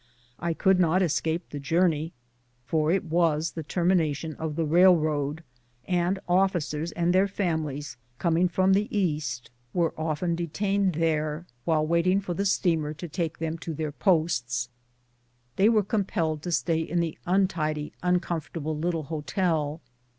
[0.39, 2.11] I could not escape the journey,
[2.65, 5.43] for it was the termination of the railroad,
[5.87, 12.19] and officers and their families coming from the East were often detained there; while waiting
[12.19, 14.69] for the steamer to take them to their posts
[15.55, 19.81] they were com pelled to stay in the untidy, uncomfortable little hotel.